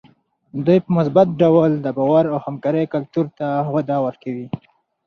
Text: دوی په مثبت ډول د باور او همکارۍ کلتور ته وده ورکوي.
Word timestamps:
دوی 0.65 0.79
په 0.85 0.89
مثبت 0.97 1.27
ډول 1.41 1.71
د 1.79 1.87
باور 1.97 2.25
او 2.33 2.37
همکارۍ 2.45 2.85
کلتور 2.93 3.25
ته 3.37 3.47
وده 3.73 3.97
ورکوي. 4.05 4.47